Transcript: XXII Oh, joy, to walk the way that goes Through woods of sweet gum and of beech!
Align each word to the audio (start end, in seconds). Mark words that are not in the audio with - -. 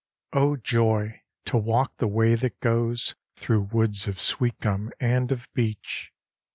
XXII 0.33 0.41
Oh, 0.41 0.55
joy, 0.55 1.21
to 1.45 1.57
walk 1.59 1.97
the 1.97 2.07
way 2.07 2.33
that 2.33 2.59
goes 2.59 3.13
Through 3.35 3.69
woods 3.71 4.07
of 4.07 4.19
sweet 4.19 4.57
gum 4.59 4.91
and 4.99 5.31
of 5.31 5.47
beech! 5.53 6.11